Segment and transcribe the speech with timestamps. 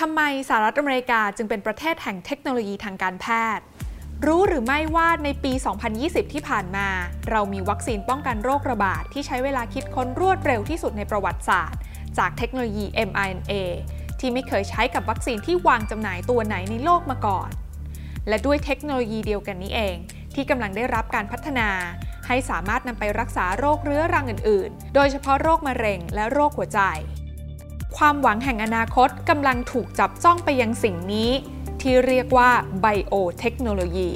[0.00, 3.64] ทำไมสหรัฐอเมริกาจึงเป็นประเทศแห่งเทคโนโลยีทางการแพทย์
[4.26, 5.52] รู้หรือไม่ว่าในปี
[5.92, 6.88] 2020 ที่ผ่านมา
[7.30, 11.80] เรามีวัคซีนป้องกันโรคระบาด ที่ใช้เวลาคิดค้นรวดเร็วที่สุดในประวัติศาสตร์
[12.18, 13.52] จากเทคโนโลยี mRNA
[14.20, 17.50] ที่ไม่เคยใช้กับวัคซีนที่วางจำหน่ายตัวไหนในโลกมาก่อน
[18.28, 19.96] และด้วยเทคโนโลยีเดียวกันนี้เอง
[20.34, 21.68] ที่กำลังได้รับการพัฒนา
[22.26, 26.80] ให้สามารถนำไปรักษาโรคเรื้อรังอื่น ๆ โดยเฉพาะโรคมะเร็งและโรคหัวใจ
[27.96, 31.30] ความหวังแห่งอนาคตกำลังถูกจับจ้องไปยังสิ่งนี้
[31.80, 32.50] ที่เรียกว่า
[32.80, 34.10] ไบโอเทคโนโลยี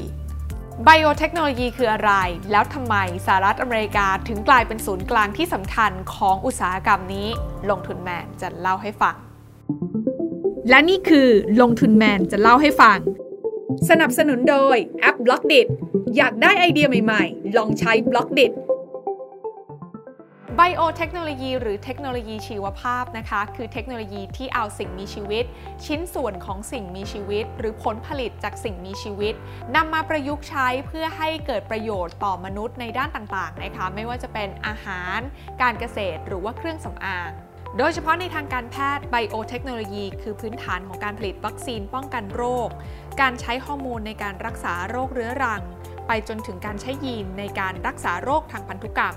[0.85, 2.13] ไบโอเทคโนโลยีคืออะไร
[2.51, 2.97] แล้วทำไม
[3.27, 7.29] สหรัฐอเมริกาถึงกลายเป็นศูนย์กลางที่สำคัญของอุตสาหกรรมนี้
[7.71, 9.17] ลงทุนแมนจะเล่าให้ฟัง
[10.69, 11.29] และนี่คือ
[11.61, 12.99] ลงทุนแมนจะเล่าให้ฟัง
[13.89, 15.61] สนับสนุนโดยแอป Blockdit
[16.17, 18.47] อยากได้ไอเดียใหม่ๆ ลองใช้ Blockdit
[20.59, 25.45] ไบโอเทคโนโลยีหรือเทคโนโลยีชีวภาพนะคะ คือเทคโนโลยีที่เอาสิ่งมีชีวิต
[25.87, 29.35] ชิ้นส่วนของสิ่งมีชีวิต หรือผลผลิตจากสิ่งมีชีวิต
[29.77, 35.19] นำมาประยุกต์ใช้เพื่อให้เกิดประโยชน์ต่อมนุษย์ในด้านต่างๆนะคะไม่ว่าจะเป็นอาหาร
[35.63, 37.31] การเกษตร หรือว่าเครื่องสำอาง
[37.79, 42.69] โดยเฉพาะในทางการแพทย์ไบโอเทคโนโลยีคือพื้นฐานของการผลิตวัคซีนป้องกันโรค
[43.21, 45.63] การใช้ฮอร์โมนในการรักษาโรคเรื้อรัง
[46.07, 49.17] ไปจนถึงการใช้ยีนในการรักษาโรคทางพันธุกรรม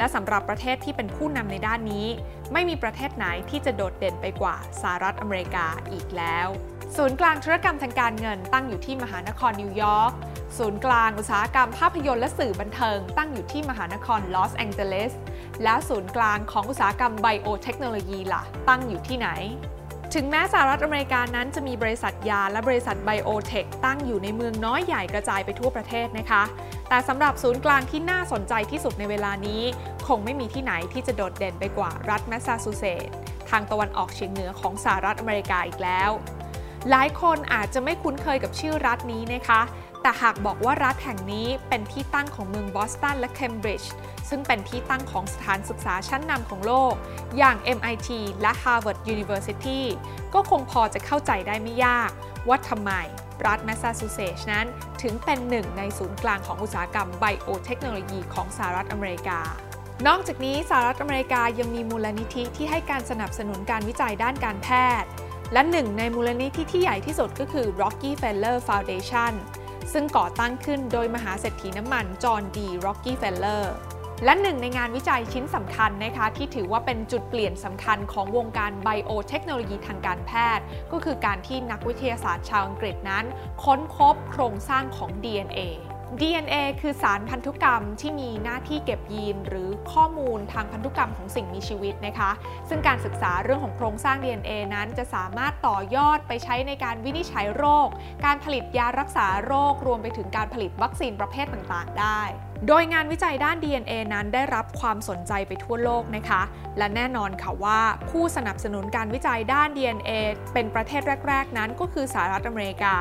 [0.00, 2.06] และสำหรับประเทศที่เป็นผู้นำในด้านนี้
[2.52, 6.48] ไม่มีประเทศไหนที่จะโดดเด่นไปกว่าสหรัฐอเมริกาอีกแล้ว
[6.96, 10.12] ศูนย์กลางธุรกรรมทางการเงินตั้งอยู่ที่มหานครนิวยอร์ก
[10.58, 15.12] ศูนย์กลางอุตสาหกรรมภาพยนตร์และสื่อบันเทิง ตั้งอยู่ที่มหานครลอสแองเจลิส
[15.62, 19.28] และศูนย์กลางของอุตสาหกรรมไบโอเทคโนโลยีล่ะ ตั้งอยู่ที่ไหน
[20.16, 26.42] ถึงแม้สหรัฐอเมริกานั้นจะมีบริษัทยาและบริษัทไบโอเทคตั้งอยู่ในเมืองน้อยใหญ่กระจายไปทั่วประเทศนะคะ
[26.88, 29.62] แต่สำหรับศูนย์กลางที่น่าสนใจที่สุดในเวลานี้
[30.08, 33.10] คงไม่มีที่ไหนที่จะโดดเด่นไปกว่ารัฐแมสซาชูเซตส์
[33.50, 36.10] ทางตะวันออกเฉียงเหนือของสหรัฐอเมริกาอีกแล้ว
[36.90, 39.60] หลายคนอาจจะไม่คุ้นเคยกับชื่อรัฐนี้นะคะ
[40.02, 43.92] แต่หากบอกว่ารัฐแห่งนี้เป็นที่ตั้งของเมืองบอสตันและเคมบริดจ์
[44.28, 46.94] ซึ่งเป็นที่ตั้งของสถานศึกษาชั้นนำของโลก
[47.38, 48.08] อย่าง MIT
[48.42, 49.80] และ Harvard University
[50.34, 52.10] ก็คงพอจะเข้าใจได้ไม่ยาก
[52.48, 52.92] ว่าทำไม
[53.46, 54.66] รัฐแมสซาชูเซตส์นั้น
[55.02, 59.40] ถึงเป็นหนึ่งในศูนย์กลางของอุตสาหกรรมไบโอเทคโนโลยีของสหรัฐอเมริกา
[60.06, 64.68] นอกจากนี้สหรัฐอเมริกายังมีมูลนิธิที่ให้การสนับสนุนการวิจัยด้านการแพ
[65.02, 65.08] ทย์
[65.52, 69.32] และหนึ่งในมูลนิธิที่ใหญ่ที่สุดก็คือ Rockefeller Foundation
[69.92, 73.74] ซึ่งก่อตั้งขึ้นโดยมหาเศรษฐีน้ำมัน จอห์นดีร็อกกี้เฟลเลอร์
[74.24, 83.24] และหนึ่งในงานวิจัยชิ้นสำคัญนะคะที่ถือว่าเป็นจุดเปลี่ยนสำคัญของวงการไบโอเทคโนโลยีทางการแพทย์ ก็คือการที่นักวิทยาศาสตร์ชาวอังกฤษนั้น
[83.64, 85.60] ค้นพบโครงสร้างของ DNA
[86.18, 92.30] DNA คือสารพันธุกรรมที่มีหน้าที่เก็บยีน หรือข้อมูลทางพันธุกรรมของสิ่งมีชีวิตนะคะ
[92.68, 97.88] ซึ่งการศึกษาเรื่องของโครงสร้าง DNA นั้นจะสามารถต่อยอดไปใช้ในการวินิจฉัยโรค
[98.24, 102.20] การผลิตยารักษาโรค รวมไปถึงการผลิตวัคซีนประเภทต่างๆ ได้
[102.68, 106.42] โดยงานวิจัยด้าน DNA นั้นได้รับความสนใจไปทั่วโลกนะคะ
[106.78, 110.10] และแน่นอนค่ะว่าผู้สนับสนุนการวิจัยด้าน DNA
[110.52, 112.96] เป็นประเทศแรก ๆ นั้นก็คือสหรัฐอเมริกา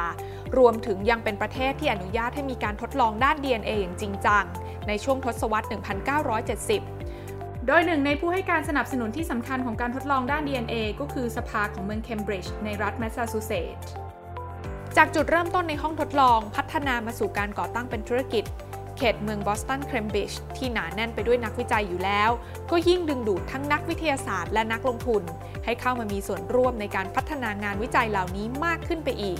[0.57, 4.45] รวมถึงยังเป็นประเทศที่อนุญาตให้มีการทดลองด้าน DNA อย่างจริงจัง
[4.87, 5.67] ในช่วงทศวรรษ
[6.89, 13.91] 1970 โดยหนึ่งในผู้ให้การสนับสนุนที่สำคัญของการทดลองด้าน DNA ก็คือสภาของเมืองเคมบริดจ์ในรัฐแมสซาชูเซตส์
[14.97, 18.43] จากจุดเริ่มต้นในห้องทดลองพัฒนามาสู่การก่อตั้งเป็นธุรกิจ
[18.97, 22.29] เขตเมืองบอสตันเคมบริดจ์ที่หนาแน่นไปด้วยนักวิจัยอยู่แล้ว
[22.71, 25.23] ก็ยิ่งดึงดูดทั้งนักวิทยาศาสตร์และนักลงทุน
[25.65, 29.39] ให้เข้ามามีส่วนร่วมในการพัฒนางานวิจัยเหล่านี้มากขึ้นไปอีก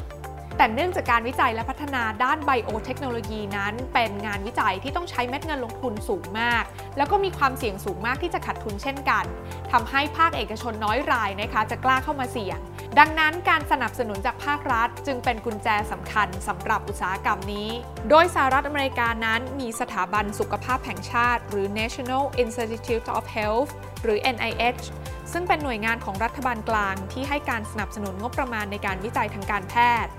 [0.59, 6.64] แต่เนื่องจากการวิจัยและพัฒนาด้านไบโอเทคโนโลยีนั้น เป็นงานวิจัยที่ต้องใช้เม็ดเงินลงทุนสูงมาก
[6.97, 9.25] แล้วก็มีความเสี่ยงสูงมากที่จะขาดทุนเช่นกัน
[9.72, 12.59] ทำให้ภาคเอกชนน้อยรายนะคะ จะกล้าเข้ามาเสี่ยง
[13.00, 17.70] ดังนั้นการสนับสนุนจากภาครัฐ จึงเป็นกุญแจสำคัญสำหรับอุตสาหกรรมนี้
[18.09, 23.72] โดยสหรัฐอเมริกานั้นมีสถาบันสุขภาพแห่งชาติ หรือ National Institute of Health
[24.03, 24.84] หรือ NIH
[25.31, 30.12] ซึ่งเป็นหน่วยงานของรัฐบาลกลางที่ให้การสนับสนุนงบประมาณในการวิจัยทางการแพทย์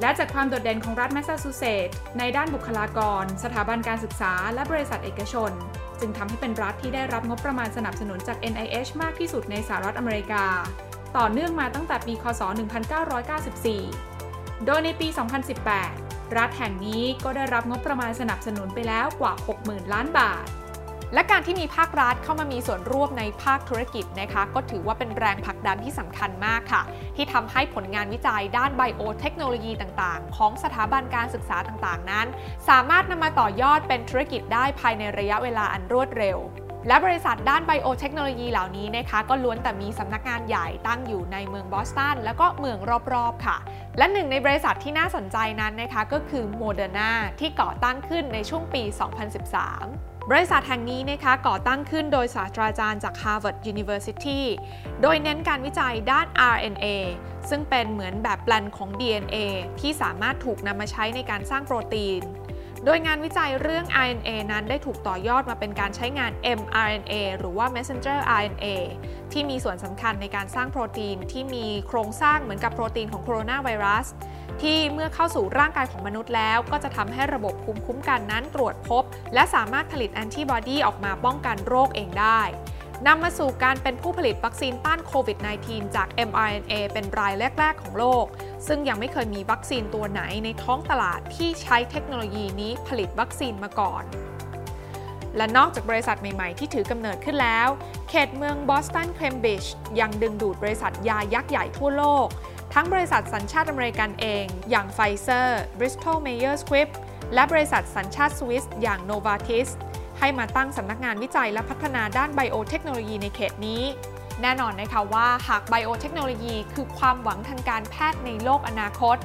[0.00, 5.52] และจากความโดดเด่นของรัฐแมสซาชูเซตส์ในด้านบุคลากร สถาบันการศึกษา และบริษัทเอกชน
[6.00, 10.44] จึงทำให้เป็นรัฐที่ได้รับงบประมาณสนับสนุนจาก NIH มากที่สุดในสหรัฐอเมริกา
[11.16, 12.42] ต่อเนื่องมาตั้งแต่ปีคศ
[13.88, 15.08] 1994 โดยในปี
[15.72, 20.46] 2018 รัฐแห่งนี้ก็ได้รับงบประมาณสนับสนุนไปแล้วกว่า 60,000 ล้านบาท
[21.14, 26.82] และการที่มีภาครัฐเข้ามามีส่วนร่วมในภาคธุรกิจนะคะ ก็ถือว่าเป็นแรงผลักดันที่สำคัญมากค่ะ
[27.16, 32.26] ที่ทำให้ผลงานวิจัยด้านไบโอเทคโนโลยีต่างๆ ของสถาบันการศึกษาต่างๆ นั้น
[32.68, 36.38] สามารถนำมาต่อยอดเป็นธุรกิจได้ภายในระยะเวลาอันรวดเร็ว
[36.88, 42.78] และบริษัทด้านไบโอเทคโนโลยีเหล่านี้นะคะ ก็ล้วนแต่มีสำนักงานใหญ่ตั้งอยู่ในเมืองบอสตันแล้วก็เมือง
[43.12, 43.56] รอบๆค่ะ
[43.98, 47.10] และหนึ่งในบริษัทที่น่าสนใจนั้นนะคะ ก็คือโมเดอร์นา
[47.40, 54.40] ที่ก่อตั้งขึ้นในช่วงปี 2013 บริษัทแห่งนี้นะคะก่อตั้งขึ้นโดยศาสตราจารย์จาก Harvard University
[55.02, 56.86] โดยเน้นการวิจัยด้าน RNA
[57.48, 59.36] ซึ่งเป็นเหมือนแบบแปลนของ DNA
[59.80, 62.22] ที่สามารถถูกนำมาใช้ในการสร้างโปรตีน
[62.84, 68.66] โดยงานวิจัยเรื่อง RNA นั้นได้ถูกต่อยอดมาเป็นการใช้งาน mRNA หรือว่า messenger RNA
[69.32, 74.06] ที่มีส่วนสำคัญในการสร้างโปรตีนที่มีโครงสร้างเหมือนกับโปรตีนของโคโรนาไวรัส
[74.62, 79.02] ที่เมื่อเข้าสู่ร่างกายของมนุษย์แล้ว ก็จะทำให้ระบบภูมิคุ้มกันนั้นตรวจพบ
[79.34, 82.40] และสามารถผลิตแอนติบอดีออกมาป้องกันโรคเองได้
[83.06, 88.24] นำมาสู่การเป็นผู้ผลิตวัคซีนต้านโควิด -19 จาก mRNA เป็นรายแรก ๆ ของโลก
[88.66, 94.04] ซึ่งยังไม่เคยมีวัคซีนตัวไหนในท้องตลาดที่ใช้เทคโนโลยีนี้ผลิตวัคซีนมาก่อน
[95.36, 97.68] และนอกจากบริษัทใหม่ ๆ ที่ถือกำเนิดขึ้นแล้ว
[98.08, 102.28] เขตเมืองบอสตันเคมบริดจ์ยังดึงดูดบริษัทยายักษ์ใหญ่ทั่วโลก
[102.76, 106.88] ทั้งบริษัทสัญชาติอเมริกันเอง อย่างไฟเซอร์ Bristol Myers Squibb
[107.34, 109.68] และบริษัทสัญชาติสวิสอย่าง Novartis
[110.18, 113.82] ให้มาตั้งสำนักงานวิจัยและพัฒนาด้านไบโอเทคโนโลยีในเขตนี้
[114.42, 119.16] แน่นอนนะคะว่าหากไบโอเทคโนโลยีคือความหวังทางการแพทย์ในโลกอนาคต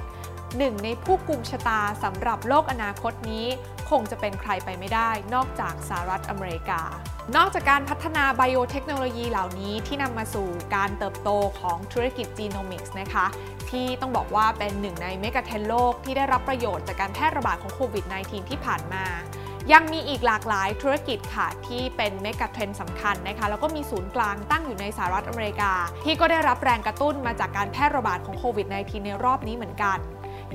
[0.57, 3.45] หนึ่งในผู้กุมชะตาสำหรับโลกอนาคตนี้
[3.89, 6.81] คงจะเป็นใครไปไม่ได้ นอกจากสหรัฐอเมริกา
[7.35, 11.29] นอกจากการพัฒนาไบโอเทคโนโลยีเหล่านี้ที่นำมาสู่การเติบโต
[11.59, 13.25] ของธุรกิจ genomics นะคะ
[13.69, 19.05] ที่ต้องบอกว่าเป็นหนึ่งใน megatrend โลกที่ได้รับประโยชน์จากการแพร่ระบาดของโควิด -19 ที่ผ่านมา
[19.73, 25.71] ยังมีอีกหลากหลายธุรกิจค่ะที่เป็น megatrend สำคัญนะคะแล้วก็มีศูนย์กลางตั้งอยู่ในสหรัฐอเมริกา
[26.03, 29.97] ที่ก็ได้รับแรงกระตุ้นมาจากการแพร่ระบาดของโควิด -19 ในรอบนี้เหมือนกัน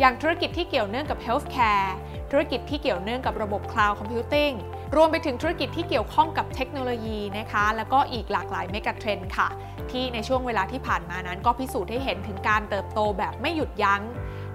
[0.01, 1.91] อย่างธุรกิจที่เกี่ยวเนื่องกับ healthcare
[2.31, 4.55] ธุรกิจที่เกี่ยวเนื่องกับระบบ cloud computing
[4.97, 9.49] รวมไปถึงธุรกิจที่เกี่ยวข้องกับเทคโนโลยีนะคะ แล้วก็อีกหลากหลายเมกะเทรนด์ค่ะ
[9.91, 14.03] ที่ในช่วงเวลาที่ผ่านมานั้นก็พิสูจน์ให้เห็นถึงการเติบโตแบบไม่หยุดยัง้ง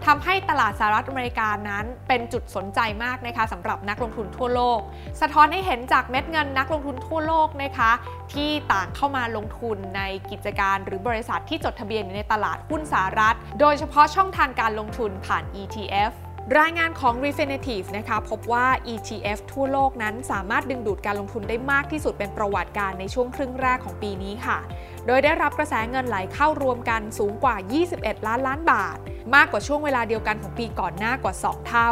[0.06, 4.80] ทำให้ตลาดสหรัฐอเมริกานั้นเป็นจุดสนใจมากนะคะสำหรับนักลงทุนทั่วโลก
[5.22, 7.92] สะท้อนให้เห็นจากเม็ดเงินนักลงทุนทั่วโลกนะคะ
[8.34, 10.02] ที่ต่างเข้ามาลงทุนใน
[10.32, 16.14] กิจการหรือบริษัทที่จดทะเบียนในตลาดหุ้นสหรัฐ โดยเฉพาะช่องทางการลงทุนผ่าน ETF
[16.60, 24.58] รายงานของ Refinitiv นะคะพบว่า ETF ทั่วโลกนั้นสามารถดึงดูดการลงทุนได้มากที่สุดเป็นประวัติการในช่วงครึ่งแรกของปีนี้ค่ะ
[25.06, 27.56] โดยได้รับกระแสเงินไหลเข้ารวมกันสูงกว่า
[27.92, 28.98] 21 ล้านล้านบาท
[29.36, 31.92] มากกว่าช่วงเวลาเดียวกันของปีก่อนหน้ากว่า 2 เท่า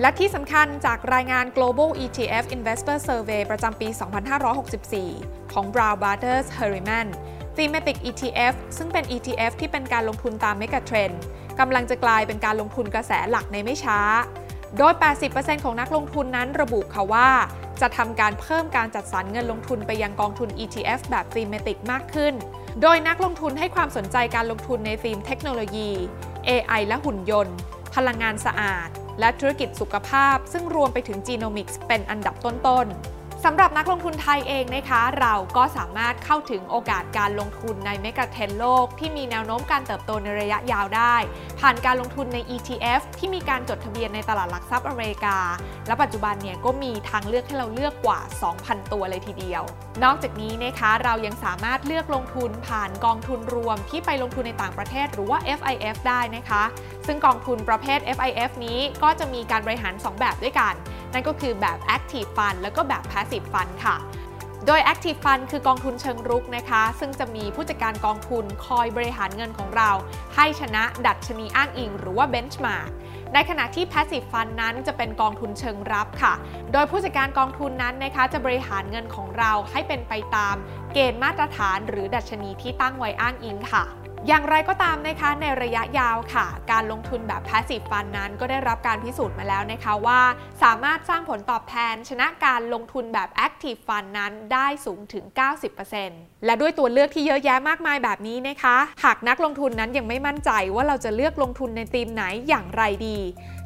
[0.00, 3.88] และที่สำคัญจากรายงาน Global ETF Investor Survey ประจำปี
[4.70, 7.08] 2564 ของ Brown Brothers Harriman
[7.60, 11.20] Thematic ETF ซึ่งเป็น ETF ที่เป็นการลงทุนตามเมกะเทรนด์
[11.60, 14.00] กำลังจะกลายเป็นการลงทุนกระแสหลักในไม่ช้า
[14.78, 14.94] โดย
[15.28, 17.28] 80%ของนักลงทุนนั้นระบุค่ะว่า
[17.80, 22.34] จะทำการเพิ่มการจัดสรรเงินลงทุนไปยังกองทุน ETF แบบ Thematic มากขึ้น
[22.82, 25.90] โดยนักลงทุนให้ความสนใจการลงทุนในธีมเทคโนโลยี
[26.48, 27.56] AI และหุ่นยนต์
[27.94, 28.88] พลังงานสะอาด
[29.20, 41.16] และธุรกิจสุขภาพ ซึ่งรวมไปถึง Genomics เป็นอันดับต้นๆ สำหรับนักลงทุนไทยเองนะคะ เราก็สามารถเข้าถึงโอกาสการลงทุนในเมกะเทรนโลก ที่มีแนวโน้มการเติบโตในระยะยาวได้
[41.60, 45.38] ผ่านการลงทุนใน ETF ที่มีการจดทะเบียนในตลาดหลักทรัพย์อเมริกา
[45.86, 48.20] และปัจจุบันเนี่ยก็มีทางเลือกให้เราเลือกกว่า
[48.56, 49.62] 2,000 ตัวเลยทีเดียว
[50.04, 56.62] นอกจากนี้นะคะเรายังสามารถเลือกลงทุนผ่านกองทุนรวมที่ไปลงทุนในต่างประเทศหรือว่า FIF ได้นะคะ
[57.06, 60.74] ซึ่งกองทุนประเภท FIF นี้ก็จะมีการบริหาร 2 แบบด้วยกัน
[61.12, 63.96] นั่นก็คือแบบ Active Fund แล้วก็แบบ Passive Fund ค่ะ
[64.66, 69.90] โดย Active Fund คือกองทุนเชิงรุกนะคะ ซึ่งจะมีผู้จัดการกองทุนคอยบริหารเงินของเรา
[70.34, 72.88] ให้ชนะดัชนีอ้างอิง หรือว่า Benchmark
[73.34, 76.34] ในขณะที่ Passive Fund นั้นจะเป็นกองทุนเชิงรับค่ะ
[76.72, 80.56] โดยผู้จัดการกองทุนนั้นนะคะจะบริหารเงินของเราให้เป็นไปตาม
[80.92, 83.84] เกณฑ์มาตรฐาน หรือดัชนีที่ตั้งไว้อ้างอิงค่ะ
[84.28, 90.20] อย่างไรก็ตามนะคะในระยะยาวค่ะ การลงทุนแบบ passive fund นั้นก็ได้รับการพิสูจน์มาแล้วนะคะว่า
[90.62, 95.24] สามารถสร้างผลตอบแทนชนะการลงทุนแบบ active fund นั้นได้สูงถึง
[95.88, 103.18] 90%และด้วยตัวเลือกที่เยอะแยะมากมายแบบนี้นะคะ หากนักลงทุนนั้นยังไม่มั่นใจว่าเราจะเลือกลงทุนในธีมไหนอย่างไรดี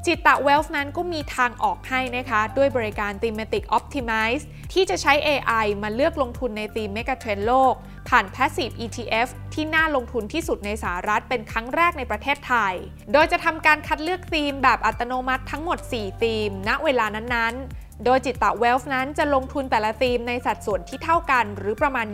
[0.07, 7.75] จิตตะ Wealth นั้นก็มีทางออกให้นะคะ ด้วยบริการ Thematic Optimize ที่จะใช้ AI มาเลือกลงทุนในธีม Mega Trend โลก
[8.09, 12.75] ผ่าน Passive ETF ที่น่าลงทุนที่สุดในสหรัฐเป็นครั้งแรกในประเทศไทย
[13.13, 22.07] โดยจะทำการคัดเลือกธีมแบบอัตโนมัติทั้งหมด 4 ธีม ณ เวลานั้นๆ โดยจิตตะ Wealth นั้นจะลงทุนแต่ละธีมในสัดส่วนที่เท่ากัน หรือประมาณ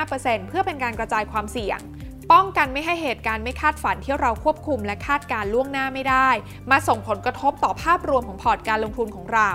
[0.00, 1.80] 25%เพื่อเป็นการกระจายความเสี่ยง
[2.32, 6.28] ป้องกันไม่ให้เหตุการณ์ไม่คาดฝันที่เราควบคุมและคาดการณ์ล่วงหน้าไม่ได้
[6.70, 9.50] มาส่งผลกระทบต่อภาพรวมของพอร์ตการลงทุนของเรา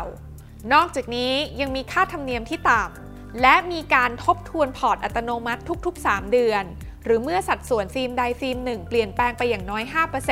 [0.74, 6.64] นอกจากนี้ยังมีค่าธรรมเนียมที่ต่ำและมีการทบทวนพอร์ตอัตโนมัติทุก ๆ 3 เดือน
[7.04, 9.84] หรือเมื่อสัดส่วนธีมใดธีมหนึ่งเปลี่ยนแปลงไปอย่างน้อย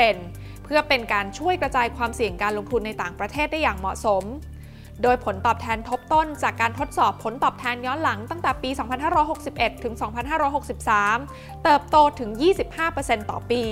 [0.07, 4.23] 5%เพื่อเป็นการช่วยกระจายความเสี่ยงการลงทุนในต่างประเทศได้อย่างเหมาะสม
[5.03, 8.69] โดยผลตอบแทนทบต้นจากการทดสอบผลตอบแทนย้อนหลังตั้งแต่ปี
[9.27, 9.93] 2561 ถึง
[10.79, 12.29] 2563 เติบโตถึง
[12.79, 13.63] 25%ต่อปี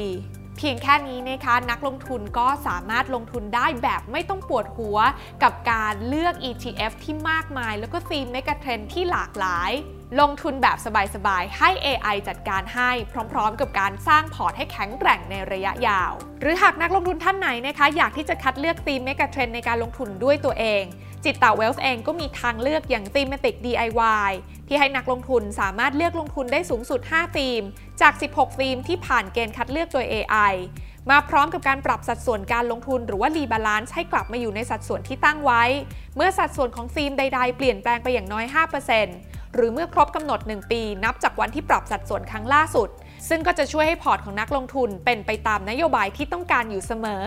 [0.57, 4.97] เพียงแค่นี้นะคะนักลงทุนก็สามารถลงทุนได้แบบไม่ต้องปวดหัว
[5.43, 9.71] กับการเลือก ETF ที่มากมาย แล้วก็ธีม megatrend ที่หลากหลาย
[10.19, 10.77] ลงทุนแบบ
[11.15, 12.91] สบายๆ ให้ AI จัดการให้
[13.31, 16.11] พร้อมๆ กับการสร้างพอร์ตให้แข็งแกร่งในระยะยาว
[16.41, 20.83] หรือหากนักลงทุนท่านไหนนะคะ อยากที่จะคัดเลือกธีม megatrend ในการลงทุนด้วยตัวเอง
[21.25, 24.31] Jitta Wealth เองก็มีทางเลือกอย่าง Thematic DIY
[24.67, 27.61] ที่ให้นักลงทุนสามารถเลือกลงทุนได้สูงสุด 5 ธีม
[28.01, 30.53] จาก 16 ธีมที่ผ่านเกณฑ์คัดเลือกโดย AI
[31.09, 35.63] มาพร้อมกับการปรับสัดส่วนการลงทุนหรือว่า rebalance ให้กลับมาอยู่ในสัดส่วนที่ตั้งไว้
[36.15, 38.45] เมื่อสัดส่วนของธีมใด ๆ เปลี่ยนแปลงไปอย่างน้อย
[38.99, 42.89] 5%หรือเมื่อครบกำหนด 1 ปี นับจากวันที่ปรับสัดส่วนครั้งล่าสุด
[43.29, 47.25] ซึ่งก็จะช่วยให้พอร์ตของนักลงทุนเป็นไปตามนโยบายที่ต้องการอยู่เสมอ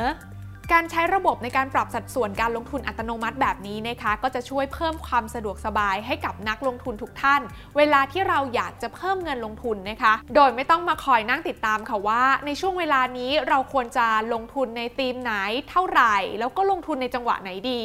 [0.72, 7.40] การใช้ระบบในการปรับสัดส่วนการลงทุนอัตโนมัติแบบนี้นะคะ ก็จะช่วยเพิ่มความสะดวกสบายให้กับนักลงทุนทุกท่าน
[7.76, 15.32] เวลาที่เราอยากจะเพิ่มเงินลงทุนนะคะ โดยไม่ต้องมาคอยนั่งติดตามค่ะว่า ในช่วงเวลานี้เราควรจะลงทุนในธีมไหน
[15.70, 17.82] เท่าไหร่ แล้วก็ลงทุนในจังหวะไหนดี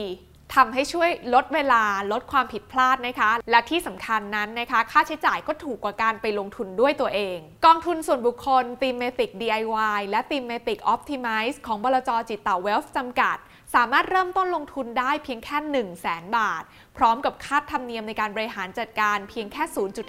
[0.55, 13.37] ทำให้ช่วยลดเวลาลดความผิดพลาดนะคะ และที่สำคัญนั้นนะคะ ค่าใช้จ่ายก็ถูกกว่าการไปลงทุนด้วยตัวเอง กองทุนส่วนบุคคล Thematic DIY และ Thematic Optimize ของบลจจิตตาเวลฟ์จำกัด
[13.75, 16.63] สามารถเริ่มต้นลงทุนได้เพียงแค่ 1 0 0 0 0แบาท
[16.97, 19.63] พร้อมกับค่าธรรมเนียมในการบริหารจัดการเพียงแค่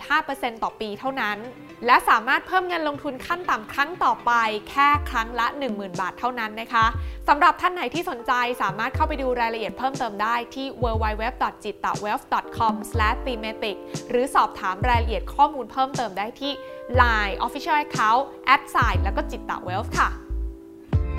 [0.08, 1.38] 0.5%ต่อปีเท่านั้น
[1.86, 4.32] และสามารถเพิ่มเงินลงทุนขั้นต่ำครั้งต่อไป
[4.70, 6.86] แค่ครั้งละ 10,000 บาทเท่านั้นนะคะ
[7.28, 13.76] สำหรับท่านไหนที่สนใจสามารถเข้าไปดูรายละเอียดเพิ่มเติมได้ได้ที่ www.jitawealth.com/thematic
[14.10, 16.52] หรือสอบถามรายละเอียดข้อมูลเพิ่มเติมได้ที่
[17.00, 18.22] Line Official Account
[18.54, 20.10] at s i แล้วก็จิตตะ Wealth ค่ะ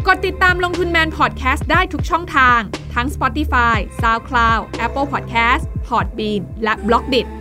[0.08, 2.60] กดติดตามลงทุนแมนพอดแคสต์ได้ทุกช่องทาง
[2.94, 7.39] ทั้ง Spotify, SoundCloud, Apple Podcast, Podbean และ b l o ก d i t